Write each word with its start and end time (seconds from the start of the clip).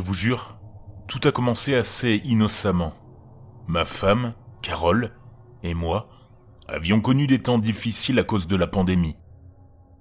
vous 0.00 0.14
jure, 0.14 0.58
tout 1.08 1.20
a 1.24 1.32
commencé 1.32 1.74
assez 1.74 2.20
innocemment. 2.24 2.94
Ma 3.68 3.84
femme, 3.84 4.34
Carole, 4.62 5.12
et 5.62 5.74
moi 5.74 6.08
avions 6.68 7.00
connu 7.00 7.26
des 7.26 7.40
temps 7.40 7.58
difficiles 7.58 8.18
à 8.18 8.24
cause 8.24 8.46
de 8.46 8.56
la 8.56 8.66
pandémie. 8.66 9.16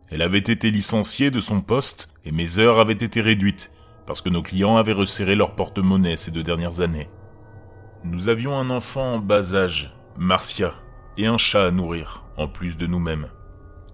Elle 0.10 0.22
avait 0.22 0.40
été 0.40 0.72
licenciée 0.72 1.32
de 1.32 1.40
son 1.40 1.62
poste 1.62 2.14
et 2.26 2.32
mes 2.32 2.60
heures 2.60 2.80
avaient 2.80 2.94
été 2.94 3.22
réduites 3.22 3.72
parce 4.06 4.22
que 4.22 4.30
nos 4.30 4.42
clients 4.42 4.78
avaient 4.78 4.94
resserré 4.94 5.36
leur 5.36 5.56
porte-monnaie 5.56 6.18
ces 6.18 6.32
deux 6.32 6.44
dernières 6.44 6.80
années. 6.80 7.10
Nous 8.04 8.30
avions 8.30 8.58
un 8.58 8.70
enfant 8.70 9.16
en 9.16 9.20
bas 9.20 9.56
âge, 9.56 9.96
Marcia, 10.18 10.74
et 11.18 11.26
un 11.26 11.38
chat 11.38 11.66
à 11.66 11.72
nourrir, 11.72 12.24
en 12.38 12.48
plus 12.48 12.78
de 12.78 12.86
nous-mêmes. 12.86 13.30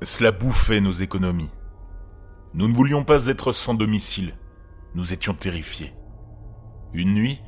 Cela 0.01 0.31
bouffait 0.31 0.81
nos 0.81 0.91
économies. 0.91 1.51
Nous 2.53 2.67
ne 2.67 2.73
voulions 2.73 3.05
pas 3.05 3.27
être 3.27 3.53
sans 3.53 3.73
domicile. 3.73 4.33
Nous 4.93 5.13
étions 5.13 5.33
terrifiés. 5.33 5.93
Une 6.93 7.13
nuit, 7.13 7.41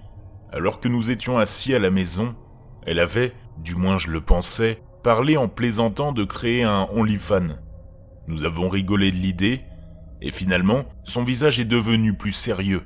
alors 0.52 0.80
que 0.80 0.88
nous 0.88 1.12
étions 1.12 1.38
assis 1.38 1.74
à 1.74 1.80
la 1.80 1.92
maison, 1.92 2.36
elle 2.86 3.00
avait, 3.00 3.34
du 3.58 3.76
moins 3.76 3.98
je 3.98 4.10
le 4.10 4.22
pensais, 4.22 4.82
parlé 5.04 5.36
en 5.36 5.50
plaisantant 5.50 6.14
de 6.14 6.24
créer 6.24 6.64
un 6.64 6.88
OnlyFans. 6.94 7.58
Nous 8.28 8.46
avons 8.46 8.70
rigolé 8.70 9.12
de 9.12 9.18
l'idée, 9.18 9.62
et 10.22 10.32
finalement, 10.32 10.86
son 11.04 11.24
visage 11.24 11.60
est 11.60 11.66
devenu 11.66 12.16
plus 12.16 12.32
sérieux, 12.32 12.84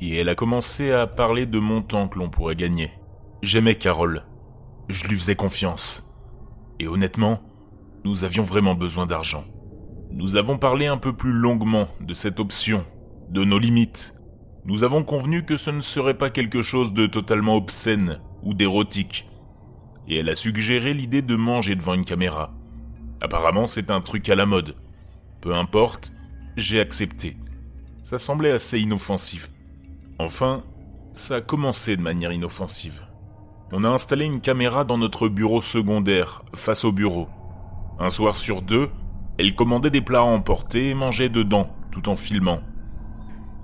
et 0.00 0.16
elle 0.16 0.28
a 0.28 0.34
commencé 0.34 0.90
à 0.90 1.06
parler 1.06 1.46
de 1.46 1.60
montants 1.60 2.08
que 2.08 2.18
l'on 2.18 2.30
pourrait 2.30 2.56
gagner. 2.56 2.90
J'aimais 3.42 3.76
Carole. 3.76 4.24
Je 4.88 5.06
lui 5.06 5.16
faisais 5.16 5.36
confiance. 5.36 6.12
Et 6.80 6.88
honnêtement, 6.88 7.40
nous 8.04 8.24
avions 8.24 8.42
vraiment 8.42 8.74
besoin 8.74 9.06
d'argent. 9.06 9.44
Nous 10.10 10.34
avons 10.34 10.58
parlé 10.58 10.86
un 10.86 10.96
peu 10.96 11.12
plus 11.12 11.32
longuement 11.32 11.86
de 12.00 12.14
cette 12.14 12.40
option, 12.40 12.84
de 13.30 13.44
nos 13.44 13.58
limites. 13.58 14.14
Nous 14.64 14.84
avons 14.84 15.02
convenu 15.02 15.44
que 15.44 15.56
ce 15.56 15.70
ne 15.70 15.80
serait 15.80 16.18
pas 16.18 16.30
quelque 16.30 16.62
chose 16.62 16.92
de 16.92 17.06
totalement 17.06 17.56
obscène 17.56 18.20
ou 18.42 18.54
d'érotique. 18.54 19.28
Et 20.08 20.16
elle 20.16 20.28
a 20.28 20.34
suggéré 20.34 20.94
l'idée 20.94 21.22
de 21.22 21.36
manger 21.36 21.74
devant 21.74 21.94
une 21.94 22.04
caméra. 22.04 22.52
Apparemment, 23.20 23.66
c'est 23.66 23.90
un 23.90 24.00
truc 24.00 24.28
à 24.28 24.34
la 24.34 24.46
mode. 24.46 24.76
Peu 25.40 25.54
importe, 25.54 26.12
j'ai 26.56 26.80
accepté. 26.80 27.36
Ça 28.02 28.18
semblait 28.18 28.52
assez 28.52 28.80
inoffensif. 28.80 29.50
Enfin, 30.18 30.62
ça 31.14 31.36
a 31.36 31.40
commencé 31.40 31.96
de 31.96 32.02
manière 32.02 32.32
inoffensive. 32.32 33.02
On 33.72 33.84
a 33.84 33.88
installé 33.88 34.26
une 34.26 34.40
caméra 34.40 34.84
dans 34.84 34.98
notre 34.98 35.28
bureau 35.28 35.60
secondaire, 35.60 36.44
face 36.54 36.84
au 36.84 36.92
bureau. 36.92 37.28
Un 37.98 38.10
soir 38.10 38.36
sur 38.36 38.60
deux, 38.60 38.90
elle 39.38 39.54
commandait 39.54 39.90
des 39.90 40.02
plats 40.02 40.20
à 40.20 40.24
emporter 40.24 40.90
et 40.90 40.94
mangeait 40.94 41.28
dedans, 41.28 41.74
tout 41.90 42.08
en 42.08 42.16
filmant. 42.16 42.60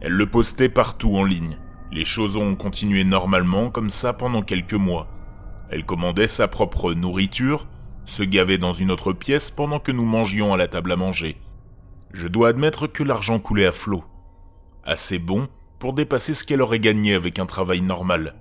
Elle 0.00 0.12
le 0.12 0.26
postait 0.26 0.68
partout 0.68 1.16
en 1.16 1.24
ligne. 1.24 1.58
Les 1.90 2.04
choses 2.04 2.36
ont 2.36 2.54
continué 2.54 3.04
normalement 3.04 3.70
comme 3.70 3.90
ça 3.90 4.12
pendant 4.12 4.42
quelques 4.42 4.74
mois. 4.74 5.08
Elle 5.70 5.84
commandait 5.84 6.28
sa 6.28 6.48
propre 6.48 6.92
nourriture, 6.92 7.66
se 8.04 8.22
gavait 8.22 8.58
dans 8.58 8.72
une 8.72 8.90
autre 8.90 9.12
pièce 9.12 9.50
pendant 9.50 9.80
que 9.80 9.92
nous 9.92 10.04
mangions 10.04 10.52
à 10.54 10.56
la 10.56 10.68
table 10.68 10.92
à 10.92 10.96
manger. 10.96 11.36
Je 12.12 12.28
dois 12.28 12.48
admettre 12.48 12.86
que 12.86 13.02
l'argent 13.02 13.38
coulait 13.38 13.66
à 13.66 13.72
flot. 13.72 14.04
Assez 14.84 15.18
bon 15.18 15.48
pour 15.78 15.92
dépasser 15.92 16.34
ce 16.34 16.44
qu'elle 16.44 16.62
aurait 16.62 16.80
gagné 16.80 17.14
avec 17.14 17.38
un 17.38 17.46
travail 17.46 17.80
normal. 17.80 18.34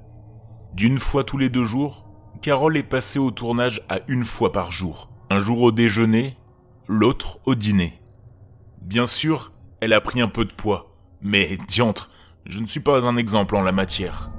D'une 0.74 0.98
fois 0.98 1.24
tous 1.24 1.38
les 1.38 1.50
deux 1.50 1.66
jours, 1.66 2.06
Carole 2.42 2.78
est 2.78 2.84
passée 2.84 3.20
au 3.20 3.32
tournage 3.32 3.82
à 3.90 4.00
une 4.08 4.24
fois 4.24 4.52
par 4.52 4.72
jour. 4.72 5.10
Un 5.30 5.40
jour 5.40 5.62
au 5.62 5.72
déjeuner, 5.72 6.38
l'autre 6.88 7.40
au 7.46 7.56
dîner. 7.56 8.00
Bien 8.82 9.06
sûr, 9.06 9.52
elle 9.82 9.94
a 9.94 10.02
pris 10.02 10.22
un 10.22 10.28
peu 10.28 10.46
de 10.46 10.54
poids, 10.54 10.97
mais 11.22 11.58
diantre, 11.68 12.10
je 12.46 12.60
ne 12.60 12.66
suis 12.66 12.80
pas 12.80 13.06
un 13.06 13.18
exemple 13.18 13.56
en 13.56 13.62
la 13.62 13.72
matière. 13.72 14.32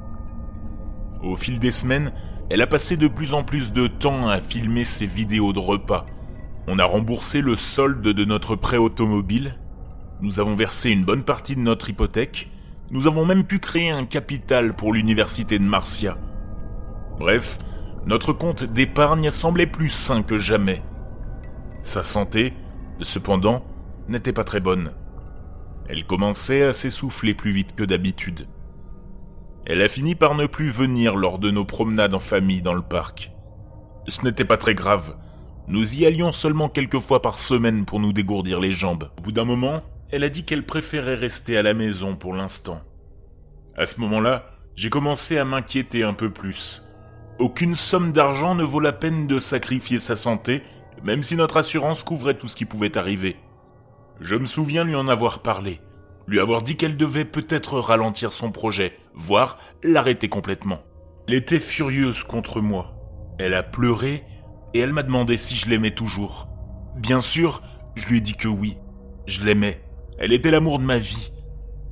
Au 1.22 1.37
fil 1.37 1.59
des 1.59 1.71
semaines, 1.71 2.12
elle 2.50 2.62
a 2.62 2.66
passé 2.66 2.97
de 2.97 3.09
plus 3.09 3.34
en 3.34 3.43
plus 3.43 3.72
de 3.72 3.87
temps 3.87 4.28
à 4.28 4.41
filmer 4.41 4.84
ses 4.84 5.06
vidéos 5.06 5.53
de 5.53 5.59
repas. 5.59 6.06
On 6.66 6.78
a 6.78 6.84
remboursé 6.84 7.41
le 7.41 7.56
solde 7.56 8.03
de 8.03 8.25
notre 8.25 8.56
prêt 8.56 8.77
automobile, 8.77 9.59
nous 10.21 10.41
avons 10.41 10.55
versé 10.55 10.91
une 10.91 11.05
bonne 11.05 11.22
partie 11.22 11.56
de 11.56 11.61
notre 11.61 11.91
hypothèque, 11.91 12.50
nous 12.91 13.06
avons 13.06 13.27
même 13.27 13.45
pu 13.45 13.59
créer 13.59 13.91
un 13.91 14.06
capital 14.06 14.75
pour 14.75 14.93
l'université 14.93 15.59
de 15.59 15.65
Marcia. 15.65 16.16
Bref, 17.19 17.59
notre 18.06 18.33
compte 18.33 18.65
d'épargne 18.65 19.31
semblait 19.31 19.66
plus 19.66 19.91
sain 19.91 20.22
que 20.22 20.39
jamais. 20.39 20.83
Sa 21.83 22.05
santé, 22.05 22.55
cependant, 23.00 23.65
n'était 24.09 24.33
pas 24.33 24.45
très 24.45 24.60
bonne. 24.60 24.93
Elle 25.88 26.04
commençait 26.04 26.62
à 26.62 26.72
s'essouffler 26.72 27.34
plus 27.34 27.50
vite 27.50 27.75
que 27.75 27.84
d'habitude. 27.84 28.47
Elle 29.65 29.82
a 29.82 29.88
fini 29.88 30.15
par 30.15 30.34
ne 30.34 30.47
plus 30.47 30.69
venir 30.69 31.16
lors 31.16 31.38
de 31.38 31.50
nos 31.50 31.65
promenades 31.65 32.15
en 32.15 32.21
famille 32.21 32.62
dans 32.62 32.75
le 32.75 32.82
parc. 32.82 33.32
Ce 34.06 34.25
n'était 34.25 34.44
pas 34.44 34.56
très 34.56 34.75
grave. 34.75 35.16
Nous 35.66 35.97
y 35.97 36.06
allions 36.06 36.32
seulement 36.32 36.69
quelques 36.69 36.98
fois 37.00 37.21
par 37.21 37.38
semaine 37.38 37.84
pour 37.84 38.00
nous 38.00 38.12
dégourdir 38.12 38.60
les 38.60 38.72
jambes. 38.72 39.10
Au 39.19 39.22
bout 39.22 39.32
d'un 39.32 39.44
moment, 39.44 39.82
elle 40.10 40.25
a 40.25 40.31
dit 40.31 40.44
qu'elle 40.44 40.65
préférait 40.65 41.15
rester 41.15 41.59
à 41.59 41.62
la 41.62 41.75
maison 41.75 42.16
pour 42.16 42.32
l'instant. 42.34 42.81
À 43.77 43.84
ce 43.84 44.00
moment-là, 44.00 44.47
j'ai 44.75 44.91
commencé 44.91 45.37
à 45.37 45.44
m'inquiéter 45.44 46.03
un 46.03 46.15
peu 46.15 46.31
plus. 46.31 46.88
Aucune 47.38 47.75
somme 47.75 48.12
d'argent 48.12 48.54
ne 48.54 48.65
vaut 48.65 48.81
la 48.81 48.93
peine 48.93 49.27
de 49.27 49.38
sacrifier 49.38 49.98
sa 49.98 50.16
santé, 50.16 50.62
même 51.04 51.22
si 51.22 51.37
notre 51.37 51.59
assurance 51.59 52.03
couvrait 52.03 52.37
tout 52.37 52.48
ce 52.48 52.56
qui 52.56 52.65
pouvait 52.65 52.97
arriver. 52.97 53.37
Je 54.20 54.34
me 54.34 54.46
souviens 54.46 54.84
lui 54.84 54.96
en 54.96 55.08
avoir 55.08 55.40
parlé, 55.40 55.80
lui 56.26 56.40
avoir 56.40 56.62
dit 56.62 56.76
qu'elle 56.76 56.96
devait 56.96 57.24
peut-être 57.24 57.78
ralentir 57.78 58.32
son 58.32 58.50
projet, 58.50 58.98
voire 59.14 59.58
l'arrêter 59.82 60.28
complètement. 60.28 60.80
Elle 61.28 61.34
était 61.34 61.60
furieuse 61.60 62.24
contre 62.24 62.60
moi. 62.60 62.94
Elle 63.38 63.54
a 63.54 63.62
pleuré 63.62 64.24
et 64.74 64.80
elle 64.80 64.92
m'a 64.92 65.02
demandé 65.02 65.36
si 65.36 65.54
je 65.54 65.68
l'aimais 65.68 65.94
toujours. 65.94 66.48
Bien 66.96 67.20
sûr, 67.20 67.62
je 67.94 68.06
lui 68.08 68.18
ai 68.18 68.20
dit 68.20 68.34
que 68.34 68.48
oui. 68.48 68.76
Je 69.26 69.44
l'aimais. 69.44 69.82
Elle 70.18 70.32
était 70.32 70.50
l'amour 70.50 70.78
de 70.78 70.84
ma 70.84 70.98
vie. 70.98 71.32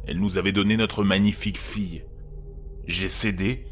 Elle 0.06 0.18
nous 0.18 0.38
avait 0.38 0.52
donné 0.52 0.76
notre 0.76 1.04
magnifique 1.04 1.58
fille. 1.58 2.04
J'ai 2.86 3.08
cédé 3.08 3.66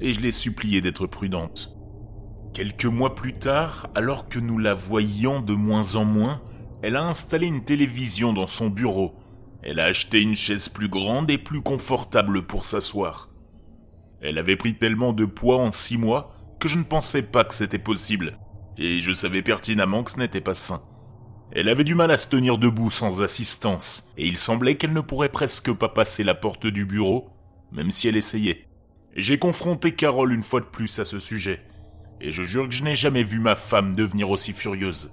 et 0.00 0.12
je 0.12 0.20
l'ai 0.20 0.32
supplié 0.32 0.80
d'être 0.80 1.06
prudente. 1.06 1.74
Quelques 2.54 2.86
mois 2.86 3.14
plus 3.14 3.34
tard, 3.34 3.88
alors 3.94 4.28
que 4.28 4.38
nous 4.38 4.58
la 4.58 4.74
voyions 4.74 5.40
de 5.40 5.54
moins 5.54 5.96
en 5.96 6.04
moins, 6.04 6.42
elle 6.82 6.96
a 6.96 7.04
installé 7.04 7.46
une 7.46 7.64
télévision 7.64 8.32
dans 8.32 8.46
son 8.46 8.70
bureau. 8.70 9.16
Elle 9.62 9.80
a 9.80 9.84
acheté 9.84 10.20
une 10.20 10.36
chaise 10.36 10.68
plus 10.68 10.88
grande 10.88 11.30
et 11.30 11.38
plus 11.38 11.60
confortable 11.60 12.46
pour 12.46 12.64
s'asseoir. 12.64 13.30
Elle 14.20 14.38
avait 14.38 14.56
pris 14.56 14.74
tellement 14.74 15.12
de 15.12 15.24
poids 15.24 15.58
en 15.58 15.70
six 15.70 15.96
mois 15.96 16.34
que 16.60 16.68
je 16.68 16.78
ne 16.78 16.84
pensais 16.84 17.22
pas 17.22 17.44
que 17.44 17.54
c'était 17.54 17.78
possible, 17.78 18.38
et 18.76 19.00
je 19.00 19.12
savais 19.12 19.42
pertinemment 19.42 20.02
que 20.02 20.10
ce 20.10 20.18
n'était 20.18 20.40
pas 20.40 20.54
sain. 20.54 20.82
Elle 21.52 21.68
avait 21.68 21.84
du 21.84 21.94
mal 21.94 22.10
à 22.10 22.18
se 22.18 22.28
tenir 22.28 22.58
debout 22.58 22.90
sans 22.90 23.22
assistance, 23.22 24.12
et 24.16 24.26
il 24.26 24.38
semblait 24.38 24.76
qu'elle 24.76 24.92
ne 24.92 25.00
pourrait 25.00 25.30
presque 25.30 25.72
pas 25.72 25.88
passer 25.88 26.22
la 26.22 26.34
porte 26.34 26.66
du 26.66 26.84
bureau, 26.84 27.30
même 27.72 27.90
si 27.90 28.06
elle 28.06 28.16
essayait. 28.16 28.66
J'ai 29.16 29.38
confronté 29.38 29.94
Carole 29.94 30.32
une 30.32 30.42
fois 30.42 30.60
de 30.60 30.66
plus 30.66 30.98
à 30.98 31.04
ce 31.04 31.18
sujet, 31.18 31.62
et 32.20 32.32
je 32.32 32.42
jure 32.42 32.68
que 32.68 32.74
je 32.74 32.84
n'ai 32.84 32.96
jamais 32.96 33.24
vu 33.24 33.40
ma 33.40 33.56
femme 33.56 33.94
devenir 33.94 34.30
aussi 34.30 34.52
furieuse. 34.52 35.10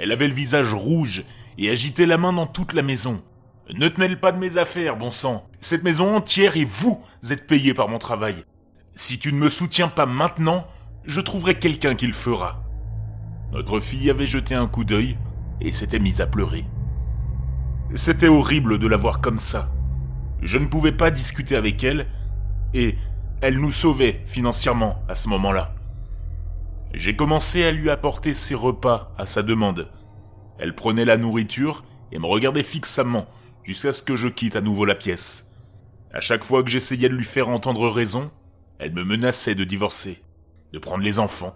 Elle 0.00 0.12
avait 0.12 0.28
le 0.28 0.34
visage 0.34 0.72
rouge 0.72 1.24
et 1.58 1.68
agitait 1.68 2.06
la 2.06 2.16
main 2.16 2.32
dans 2.32 2.46
toute 2.46 2.72
la 2.72 2.80
maison. 2.80 3.22
Ne 3.74 3.88
te 3.88 4.00
mêle 4.00 4.18
pas 4.18 4.32
de 4.32 4.38
mes 4.38 4.56
affaires, 4.56 4.96
bon 4.96 5.10
sang. 5.10 5.46
Cette 5.60 5.84
maison 5.84 6.16
entière 6.16 6.56
et 6.56 6.64
vous 6.64 6.98
êtes 7.30 7.46
payés 7.46 7.74
par 7.74 7.88
mon 7.88 7.98
travail. 7.98 8.34
Si 8.94 9.18
tu 9.18 9.30
ne 9.30 9.38
me 9.38 9.50
soutiens 9.50 9.88
pas 9.88 10.06
maintenant, 10.06 10.66
je 11.04 11.20
trouverai 11.20 11.58
quelqu'un 11.58 11.94
qui 11.94 12.06
le 12.06 12.14
fera. 12.14 12.64
Notre 13.52 13.78
fille 13.78 14.08
avait 14.08 14.26
jeté 14.26 14.54
un 14.54 14.66
coup 14.66 14.84
d'œil 14.84 15.18
et 15.60 15.74
s'était 15.74 15.98
mise 15.98 16.22
à 16.22 16.26
pleurer. 16.26 16.64
C'était 17.94 18.28
horrible 18.28 18.78
de 18.78 18.86
la 18.86 18.96
voir 18.96 19.20
comme 19.20 19.38
ça. 19.38 19.70
Je 20.40 20.56
ne 20.56 20.66
pouvais 20.66 20.92
pas 20.92 21.10
discuter 21.10 21.56
avec 21.56 21.84
elle, 21.84 22.06
et 22.72 22.96
elle 23.42 23.58
nous 23.58 23.72
sauvait 23.72 24.22
financièrement 24.24 25.02
à 25.08 25.14
ce 25.14 25.28
moment-là. 25.28 25.74
J'ai 26.92 27.14
commencé 27.14 27.64
à 27.64 27.70
lui 27.70 27.88
apporter 27.88 28.34
ses 28.34 28.54
repas 28.54 29.14
à 29.16 29.24
sa 29.24 29.42
demande. 29.42 29.90
Elle 30.58 30.74
prenait 30.74 31.04
la 31.04 31.16
nourriture 31.16 31.84
et 32.10 32.18
me 32.18 32.26
regardait 32.26 32.64
fixement 32.64 33.26
jusqu'à 33.62 33.92
ce 33.92 34.02
que 34.02 34.16
je 34.16 34.28
quitte 34.28 34.56
à 34.56 34.60
nouveau 34.60 34.84
la 34.84 34.96
pièce. 34.96 35.52
À 36.12 36.20
chaque 36.20 36.42
fois 36.42 36.64
que 36.64 36.70
j'essayais 36.70 37.08
de 37.08 37.14
lui 37.14 37.24
faire 37.24 37.48
entendre 37.48 37.88
raison, 37.88 38.30
elle 38.80 38.92
me 38.92 39.04
menaçait 39.04 39.54
de 39.54 39.62
divorcer, 39.62 40.20
de 40.72 40.78
prendre 40.80 41.04
les 41.04 41.20
enfants, 41.20 41.54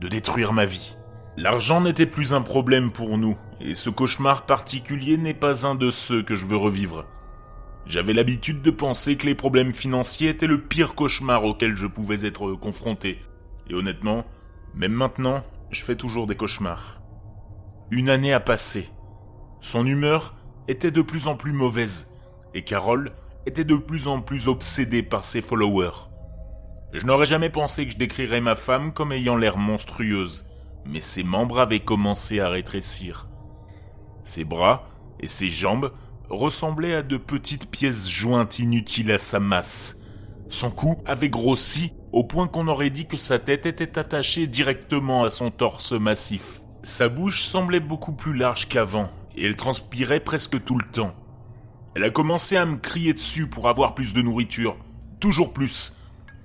de 0.00 0.08
détruire 0.08 0.52
ma 0.52 0.66
vie. 0.66 0.94
L'argent 1.38 1.80
n'était 1.80 2.06
plus 2.06 2.34
un 2.34 2.42
problème 2.42 2.92
pour 2.92 3.16
nous, 3.16 3.38
et 3.60 3.74
ce 3.74 3.88
cauchemar 3.88 4.44
particulier 4.44 5.16
n'est 5.16 5.34
pas 5.34 5.66
un 5.66 5.74
de 5.74 5.90
ceux 5.90 6.22
que 6.22 6.34
je 6.36 6.44
veux 6.44 6.56
revivre. 6.56 7.06
J'avais 7.86 8.12
l'habitude 8.12 8.62
de 8.62 8.70
penser 8.70 9.16
que 9.16 9.26
les 9.26 9.34
problèmes 9.34 9.74
financiers 9.74 10.28
étaient 10.28 10.46
le 10.46 10.60
pire 10.60 10.94
cauchemar 10.94 11.44
auquel 11.44 11.74
je 11.74 11.86
pouvais 11.86 12.26
être 12.26 12.54
confronté. 12.54 13.18
Et 13.68 13.74
honnêtement, 13.74 14.24
même 14.74 14.92
maintenant, 14.92 15.42
je 15.70 15.84
fais 15.84 15.96
toujours 15.96 16.26
des 16.26 16.36
cauchemars. 16.36 17.00
Une 17.90 18.10
année 18.10 18.32
a 18.32 18.40
passé. 18.40 18.88
Son 19.60 19.86
humeur 19.86 20.34
était 20.68 20.90
de 20.90 21.02
plus 21.02 21.28
en 21.28 21.36
plus 21.36 21.52
mauvaise, 21.52 22.10
et 22.54 22.64
Carole 22.64 23.12
était 23.46 23.64
de 23.64 23.76
plus 23.76 24.06
en 24.08 24.20
plus 24.20 24.48
obsédé 24.48 25.02
par 25.02 25.24
ses 25.24 25.42
followers. 25.42 26.08
Je 26.92 27.04
n'aurais 27.04 27.26
jamais 27.26 27.50
pensé 27.50 27.86
que 27.86 27.92
je 27.92 27.98
décrirais 27.98 28.40
ma 28.40 28.56
femme 28.56 28.92
comme 28.92 29.12
ayant 29.12 29.36
l'air 29.36 29.56
monstrueuse, 29.56 30.46
mais 30.86 31.00
ses 31.00 31.22
membres 31.22 31.60
avaient 31.60 31.80
commencé 31.80 32.40
à 32.40 32.48
rétrécir. 32.48 33.28
Ses 34.24 34.44
bras 34.44 34.88
et 35.20 35.28
ses 35.28 35.50
jambes 35.50 35.92
ressemblaient 36.30 36.94
à 36.94 37.02
de 37.02 37.16
petites 37.16 37.70
pièces 37.70 38.08
jointes 38.08 38.58
inutiles 38.58 39.12
à 39.12 39.18
sa 39.18 39.40
masse. 39.40 39.98
Son 40.48 40.70
cou 40.70 40.96
avait 41.04 41.30
grossi 41.30 41.92
au 42.14 42.22
point 42.22 42.46
qu'on 42.46 42.68
aurait 42.68 42.90
dit 42.90 43.06
que 43.06 43.16
sa 43.16 43.40
tête 43.40 43.66
était 43.66 43.98
attachée 43.98 44.46
directement 44.46 45.24
à 45.24 45.30
son 45.30 45.50
torse 45.50 45.90
massif. 45.90 46.60
Sa 46.84 47.08
bouche 47.08 47.42
semblait 47.42 47.80
beaucoup 47.80 48.12
plus 48.12 48.34
large 48.34 48.68
qu'avant, 48.68 49.10
et 49.34 49.44
elle 49.44 49.56
transpirait 49.56 50.20
presque 50.20 50.62
tout 50.62 50.78
le 50.78 50.88
temps. 50.92 51.12
Elle 51.96 52.04
a 52.04 52.10
commencé 52.10 52.56
à 52.56 52.66
me 52.66 52.76
crier 52.76 53.14
dessus 53.14 53.48
pour 53.48 53.68
avoir 53.68 53.96
plus 53.96 54.14
de 54.14 54.22
nourriture, 54.22 54.76
toujours 55.18 55.52
plus. 55.52 56.00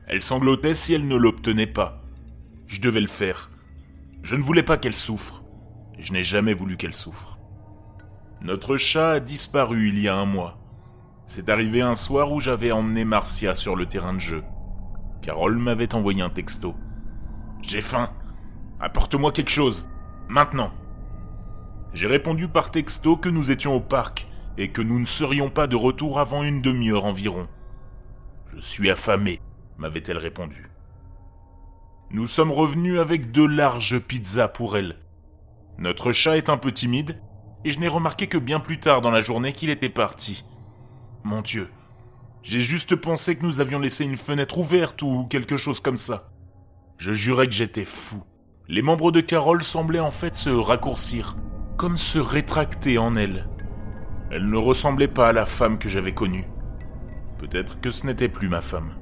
Elle 0.08 0.24
sanglotait 0.24 0.74
si 0.74 0.96
elle 0.96 1.08
ne 1.08 1.16
l'obtenait 1.16 1.68
pas. 1.68 2.02
Je 2.66 2.82
devais 2.82 3.02
le 3.02 3.06
faire. 3.06 3.52
Je 4.24 4.36
ne 4.36 4.42
voulais 4.42 4.64
pas 4.64 4.78
qu'elle 4.78 4.92
souffre. 4.92 5.44
Je 6.00 6.14
n'ai 6.14 6.24
jamais 6.24 6.56
voulu 6.56 6.78
qu'elle 6.78 6.96
souffre. 6.96 7.38
Notre 8.42 8.78
chat 8.78 9.12
a 9.12 9.20
disparu 9.20 9.90
il 9.90 10.00
y 10.00 10.08
a 10.08 10.16
un 10.16 10.26
mois. 10.26 10.58
C'est 11.26 11.48
arrivé 11.48 11.82
un 11.82 11.96
soir 11.96 12.32
où 12.32 12.40
j'avais 12.40 12.72
emmené 12.72 13.06
Marcia 13.06 13.54
sur 13.54 13.76
le 13.76 13.86
terrain 13.86 14.16
de 14.16 14.20
jeu. 14.20 14.44
Carole 15.22 15.58
m'avait 15.58 15.94
envoyé 15.96 16.22
un 16.22 16.30
texto. 16.30 16.76
J'ai 17.62 17.82
faim. 17.82 18.10
Apporte-moi 18.80 19.32
quelque 19.32 19.52
chose. 19.52 19.88
Maintenant. 20.28 20.72
J'ai 21.94 22.08
répondu 22.08 22.48
par 22.48 22.72
texto 22.72 23.18
que 23.18 23.30
nous 23.30 23.52
étions 23.52 23.76
au 23.76 23.80
parc 23.80 24.28
et 24.58 24.70
que 24.72 24.82
nous 24.82 25.00
ne 25.00 25.06
serions 25.06 25.50
pas 25.50 25.68
de 25.68 25.76
retour 25.76 26.20
avant 26.20 26.44
une 26.44 26.62
demi-heure 26.62 27.06
environ. 27.06 27.48
Je 28.54 28.62
suis 28.62 28.90
affamé, 28.90 29.42
m'avait-elle 29.78 30.18
répondu. 30.18 30.70
Nous 32.12 32.26
sommes 32.26 32.52
revenus 32.52 33.00
avec 33.00 33.32
deux 33.32 33.48
larges 33.48 34.00
pizzas 34.00 34.48
pour 34.48 34.78
elle. 34.78 34.98
Notre 35.78 36.12
chat 36.12 36.38
est 36.38 36.50
un 36.50 36.58
peu 36.58 36.72
timide, 36.72 37.22
et 37.64 37.72
je 37.72 37.80
n'ai 37.80 37.88
remarqué 37.88 38.28
que 38.28 38.38
bien 38.38 38.60
plus 38.60 38.80
tard 38.80 39.02
dans 39.02 39.12
la 39.12 39.22
journée 39.22 39.54
qu'il 39.54 39.70
était 39.70 39.90
parti. 39.90 40.44
Mon 41.24 41.42
Dieu, 41.42 41.70
j'ai 42.42 42.62
juste 42.62 42.96
pensé 42.96 43.36
que 43.36 43.46
nous 43.46 43.60
avions 43.60 43.80
laissé 43.80 44.06
une 44.06 44.18
fenêtre 44.18 44.58
ouverte 44.58 45.02
ou 45.02 45.26
quelque 45.30 45.58
chose 45.58 45.80
comme 45.80 45.98
ça. 45.98 46.30
Je 46.98 47.14
jurais 47.14 47.48
que 47.48 47.54
j'étais 47.54 47.86
fou. 47.86 48.24
Les 48.68 48.82
membres 48.82 49.12
de 49.12 49.22
Carole 49.22 49.64
semblaient 49.64 50.00
en 50.00 50.12
fait 50.12 50.36
se 50.36 50.50
raccourcir, 50.50 51.38
comme 51.78 51.98
se 51.98 52.20
rétracter 52.20 52.98
en 52.98 53.16
elle. 53.16 53.50
Elle 54.32 54.48
ne 54.48 54.58
ressemblait 54.58 55.08
pas 55.08 55.30
à 55.30 55.34
la 55.34 55.46
femme 55.46 55.80
que 55.80 55.90
j'avais 55.90 56.14
connue. 56.14 56.46
Peut-être 57.40 57.82
que 57.82 57.90
ce 57.90 58.06
n'était 58.06 58.30
plus 58.30 58.48
ma 58.48 58.62
femme. 58.62 58.94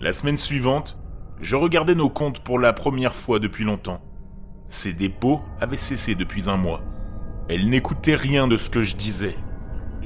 La 0.00 0.12
semaine 0.12 0.36
suivante, 0.36 0.98
je 1.40 1.56
regardais 1.56 1.94
nos 1.94 2.10
comptes 2.10 2.40
pour 2.40 2.58
la 2.58 2.72
première 2.72 3.14
fois 3.14 3.38
depuis 3.38 3.64
longtemps. 3.64 4.02
Ses 4.68 4.92
dépôts 4.92 5.40
avaient 5.60 5.76
cessé 5.76 6.14
depuis 6.14 6.48
un 6.48 6.56
mois. 6.56 6.82
Elle 7.48 7.68
n'écoutait 7.68 8.14
rien 8.14 8.46
de 8.46 8.56
ce 8.56 8.70
que 8.70 8.82
je 8.82 8.96
disais. 8.96 9.36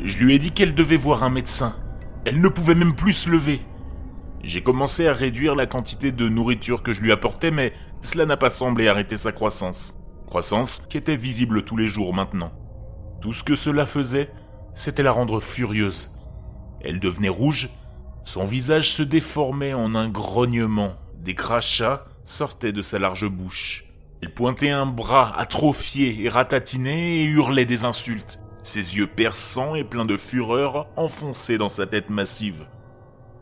Je 0.03 0.25
lui 0.25 0.35
ai 0.35 0.39
dit 0.39 0.53
qu'elle 0.53 0.75
devait 0.75 0.97
voir 0.97 1.23
un 1.23 1.31
médecin. 1.31 1.75
Elle 2.27 2.41
ne 2.41 2.49
pouvait 2.49 2.75
même 2.75 2.95
plus 2.95 3.13
se 3.13 3.29
lever. 3.29 3.61
J'ai 4.43 4.63
commencé 4.63 5.07
à 5.07 5.13
réduire 5.13 5.55
la 5.55 5.67
quantité 5.67 6.11
de 6.11 6.27
nourriture 6.27 6.83
que 6.83 6.95
je 6.95 7.03
lui 7.03 7.13
apportais, 7.13 7.51
mais 7.51 7.75
cela 8.01 8.25
n'a 8.25 8.39
pas 8.39 8.49
semblé 8.49 8.89
arrêter 8.89 9.19
sa 9.19 9.31
croissance. 9.31 9.99
Croissance 10.27 10.83
qui 10.89 10.97
était 10.97 11.17
visible 11.17 11.65
tous 11.65 11.77
les 11.77 11.89
jours 11.89 12.15
maintenant. 12.15 12.51
Tout 13.21 13.35
ce 13.35 13.45
que 13.45 13.55
cela 13.55 13.85
faisait, 13.85 14.31
c'était 14.75 15.03
la 15.03 15.13
rendre 15.13 15.39
furieuse. 15.39 16.13
Elle 16.81 16.99
devenait 16.99 17.29
rouge, 17.29 17.71
son 18.25 18.45
visage 18.45 18.91
se 18.91 19.03
déformait 19.03 19.75
en 19.75 19.95
un 19.95 20.09
grognement, 20.09 20.95
des 21.19 21.35
crachats 21.35 22.07
sortaient 22.25 22.73
de 22.73 22.83
sa 22.83 22.99
large 22.99 23.29
bouche. 23.29 23.85
Elle 24.23 24.33
pointait 24.33 24.71
un 24.71 24.87
bras 24.87 25.39
atrophié 25.39 26.23
et 26.25 26.31
ratatiné 26.31 27.21
et 27.21 27.25
hurlait 27.25 27.67
des 27.67 27.85
insultes 27.85 28.44
ses 28.65 28.97
yeux 28.97 29.07
perçants 29.07 29.75
et 29.75 29.85
pleins 29.85 30.07
de 30.07 30.17
fureur 30.17 30.89
enfoncés 30.97 31.59
dans 31.59 31.69
sa 31.69 31.87
tête 31.87 32.09
massive. 32.09 32.67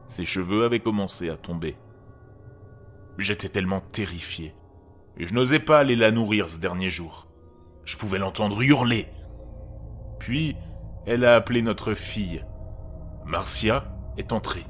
Ses 0.09 0.25
cheveux 0.25 0.65
avaient 0.65 0.81
commencé 0.81 1.31
à 1.31 1.37
tomber. 1.37 1.77
J'étais 3.19 3.49
tellement 3.49 3.81
terrifié. 3.81 4.53
Je 5.17 5.33
n'osais 5.33 5.61
pas 5.61 5.79
aller 5.79 5.95
la 5.95 6.11
nourrir 6.11 6.49
ce 6.51 6.59
dernier 6.59 6.91
jour. 6.91 7.29
Je 7.85 7.97
pouvais 7.97 8.19
l'entendre 8.19 8.61
hurler. 8.63 9.07
Puis, 10.19 10.57
elle 11.07 11.25
a 11.25 11.37
appelé 11.37 11.63
notre 11.63 11.95
fille. 11.95 12.45
Marcia 13.25 13.85
est 14.17 14.33
entrée. 14.33 14.67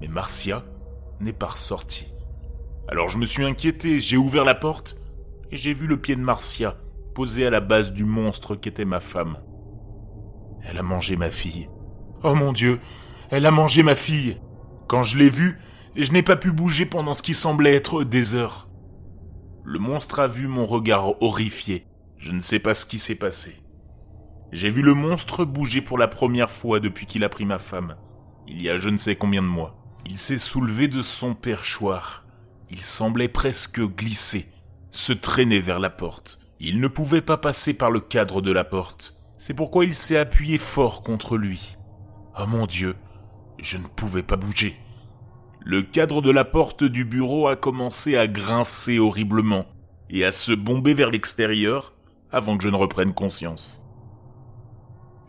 Mais 0.00 0.08
Marcia 0.08 0.64
n'est 1.20 1.32
pas 1.32 1.48
ressortie. 1.48 2.14
Alors 2.88 3.10
je 3.10 3.18
me 3.18 3.26
suis 3.26 3.44
inquiété, 3.44 4.00
j'ai 4.00 4.16
ouvert 4.16 4.44
la 4.44 4.54
porte 4.54 4.96
et 5.50 5.58
j'ai 5.58 5.74
vu 5.74 5.86
le 5.86 6.00
pied 6.00 6.16
de 6.16 6.22
Marcia 6.22 6.76
posé 7.14 7.46
à 7.46 7.50
la 7.50 7.60
base 7.60 7.92
du 7.92 8.04
monstre 8.04 8.56
qu'était 8.56 8.86
ma 8.86 9.00
femme. 9.00 9.36
Elle 10.62 10.78
a 10.78 10.82
mangé 10.82 11.16
ma 11.16 11.30
fille. 11.30 11.68
Oh 12.22 12.34
mon 12.34 12.52
Dieu, 12.52 12.80
elle 13.30 13.46
a 13.46 13.50
mangé 13.50 13.82
ma 13.82 13.94
fille. 13.94 14.40
Quand 14.86 15.02
je 15.02 15.18
l'ai 15.18 15.30
vue, 15.30 15.58
je 15.96 16.12
n'ai 16.12 16.22
pas 16.22 16.36
pu 16.36 16.52
bouger 16.52 16.86
pendant 16.86 17.14
ce 17.14 17.22
qui 17.22 17.34
semblait 17.34 17.74
être 17.74 18.04
des 18.04 18.34
heures. 18.34 18.68
Le 19.64 19.78
monstre 19.78 20.20
a 20.20 20.26
vu 20.26 20.46
mon 20.46 20.66
regard 20.66 21.22
horrifié. 21.22 21.86
Je 22.16 22.32
ne 22.32 22.40
sais 22.40 22.58
pas 22.58 22.74
ce 22.74 22.86
qui 22.86 22.98
s'est 22.98 23.14
passé. 23.14 23.56
J'ai 24.50 24.70
vu 24.70 24.82
le 24.82 24.94
monstre 24.94 25.44
bouger 25.44 25.82
pour 25.82 25.98
la 25.98 26.08
première 26.08 26.50
fois 26.50 26.80
depuis 26.80 27.06
qu'il 27.06 27.22
a 27.22 27.28
pris 27.28 27.44
ma 27.44 27.58
femme, 27.58 27.96
il 28.50 28.62
y 28.62 28.70
a 28.70 28.78
je 28.78 28.88
ne 28.88 28.96
sais 28.96 29.14
combien 29.14 29.42
de 29.42 29.46
mois. 29.46 29.76
Il 30.06 30.16
s'est 30.16 30.38
soulevé 30.38 30.88
de 30.88 31.02
son 31.02 31.34
perchoir. 31.34 32.24
Il 32.70 32.80
semblait 32.80 33.28
presque 33.28 33.80
glisser, 33.80 34.48
se 34.90 35.12
traîner 35.12 35.60
vers 35.60 35.80
la 35.80 35.90
porte. 35.90 36.40
Il 36.60 36.80
ne 36.80 36.88
pouvait 36.88 37.20
pas 37.20 37.36
passer 37.36 37.74
par 37.74 37.90
le 37.90 38.00
cadre 38.00 38.40
de 38.40 38.50
la 38.50 38.64
porte. 38.64 39.17
C'est 39.38 39.54
pourquoi 39.54 39.84
il 39.84 39.94
s'est 39.94 40.18
appuyé 40.18 40.58
fort 40.58 41.02
contre 41.02 41.36
lui. 41.36 41.76
Oh 42.38 42.46
mon 42.46 42.66
Dieu, 42.66 42.96
je 43.60 43.76
ne 43.78 43.86
pouvais 43.86 44.24
pas 44.24 44.36
bouger. 44.36 44.76
Le 45.60 45.82
cadre 45.82 46.20
de 46.20 46.30
la 46.30 46.44
porte 46.44 46.82
du 46.82 47.04
bureau 47.04 47.46
a 47.46 47.54
commencé 47.54 48.16
à 48.16 48.26
grincer 48.26 48.98
horriblement 48.98 49.64
et 50.10 50.24
à 50.24 50.32
se 50.32 50.50
bomber 50.52 50.92
vers 50.92 51.10
l'extérieur 51.10 51.94
avant 52.32 52.56
que 52.56 52.64
je 52.64 52.68
ne 52.68 52.76
reprenne 52.76 53.14
conscience. 53.14 53.84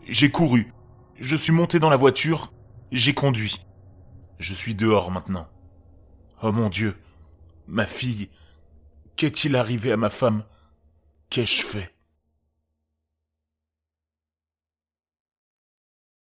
J'ai 0.08 0.30
couru, 0.30 0.72
je 1.18 1.36
suis 1.36 1.52
monté 1.52 1.78
dans 1.78 1.90
la 1.90 1.96
voiture, 1.96 2.52
j'ai 2.90 3.14
conduit. 3.14 3.64
Je 4.38 4.54
suis 4.54 4.74
dehors 4.74 5.12
maintenant. 5.12 5.46
Oh 6.42 6.50
mon 6.50 6.68
Dieu, 6.68 6.96
ma 7.68 7.86
fille, 7.86 8.28
qu'est-il 9.14 9.54
arrivé 9.54 9.92
à 9.92 9.96
ma 9.96 10.10
femme? 10.10 10.42
Qu'ai-je 11.28 11.62
fait? 11.62 11.94